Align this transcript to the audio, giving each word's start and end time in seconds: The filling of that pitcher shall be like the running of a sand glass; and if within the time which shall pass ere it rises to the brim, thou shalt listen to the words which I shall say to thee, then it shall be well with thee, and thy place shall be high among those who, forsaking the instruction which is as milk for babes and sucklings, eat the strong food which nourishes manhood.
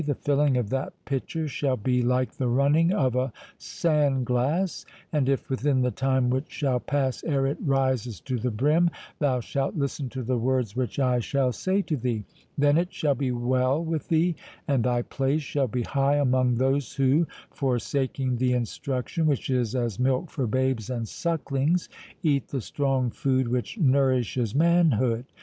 The 0.03 0.15
filling 0.15 0.57
of 0.57 0.71
that 0.71 0.93
pitcher 1.05 1.47
shall 1.47 1.77
be 1.77 2.01
like 2.01 2.31
the 2.31 2.47
running 2.47 2.91
of 2.91 3.15
a 3.15 3.31
sand 3.59 4.25
glass; 4.25 4.83
and 5.13 5.29
if 5.29 5.47
within 5.47 5.81
the 5.83 5.91
time 5.91 6.31
which 6.31 6.51
shall 6.51 6.79
pass 6.79 7.23
ere 7.23 7.45
it 7.45 7.59
rises 7.63 8.19
to 8.21 8.39
the 8.39 8.49
brim, 8.49 8.89
thou 9.19 9.41
shalt 9.41 9.75
listen 9.75 10.09
to 10.09 10.23
the 10.23 10.39
words 10.39 10.75
which 10.75 10.97
I 10.97 11.19
shall 11.19 11.51
say 11.51 11.83
to 11.83 11.95
thee, 11.95 12.23
then 12.57 12.79
it 12.79 12.91
shall 12.91 13.13
be 13.13 13.29
well 13.29 13.79
with 13.85 14.07
thee, 14.07 14.35
and 14.67 14.83
thy 14.85 15.03
place 15.03 15.43
shall 15.43 15.67
be 15.67 15.83
high 15.83 16.15
among 16.15 16.55
those 16.55 16.95
who, 16.95 17.27
forsaking 17.51 18.37
the 18.37 18.53
instruction 18.53 19.27
which 19.27 19.51
is 19.51 19.75
as 19.75 19.99
milk 19.99 20.31
for 20.31 20.47
babes 20.47 20.89
and 20.89 21.07
sucklings, 21.07 21.89
eat 22.23 22.47
the 22.47 22.61
strong 22.61 23.11
food 23.11 23.47
which 23.47 23.77
nourishes 23.77 24.55
manhood. 24.55 25.25